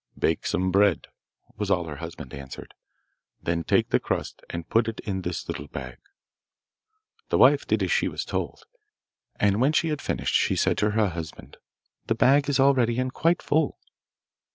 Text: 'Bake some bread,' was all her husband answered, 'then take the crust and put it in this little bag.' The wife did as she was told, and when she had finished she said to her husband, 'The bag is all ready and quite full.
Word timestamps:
'Bake 0.17 0.47
some 0.47 0.71
bread,' 0.71 1.09
was 1.57 1.69
all 1.69 1.85
her 1.85 1.97
husband 1.97 2.33
answered, 2.33 2.73
'then 3.43 3.63
take 3.63 3.89
the 3.91 3.99
crust 3.99 4.41
and 4.49 4.67
put 4.67 4.87
it 4.87 4.99
in 5.01 5.21
this 5.21 5.47
little 5.47 5.67
bag.' 5.67 5.99
The 7.29 7.37
wife 7.37 7.67
did 7.67 7.83
as 7.83 7.91
she 7.91 8.07
was 8.07 8.25
told, 8.25 8.63
and 9.39 9.61
when 9.61 9.73
she 9.73 9.89
had 9.89 10.01
finished 10.01 10.33
she 10.33 10.55
said 10.55 10.79
to 10.79 10.89
her 10.89 11.09
husband, 11.09 11.57
'The 12.07 12.15
bag 12.15 12.49
is 12.49 12.59
all 12.59 12.73
ready 12.73 12.97
and 12.97 13.13
quite 13.13 13.43
full. 13.43 13.77